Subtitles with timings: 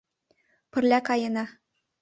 [0.71, 1.45] —Пырля каена.